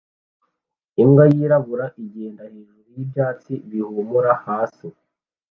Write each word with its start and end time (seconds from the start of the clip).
Imbwa 1.01 1.23
yirabura 1.33 1.85
igenda 2.03 2.43
hejuru 2.53 2.87
yibyatsi 2.95 3.53
bihumura 3.69 4.31
hasi 4.45 4.87